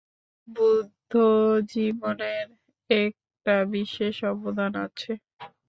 [0.47, 2.47] বুদ্ধ-জীবনের
[2.89, 5.11] একটা বিশেষ অবদান আছে।